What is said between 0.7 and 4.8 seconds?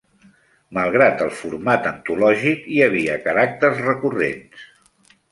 Malgrat el format antològic, hi havia caràcters recurrents.